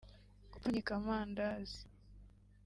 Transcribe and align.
Gupfunyika 0.51 0.91
amandazi 0.99 1.79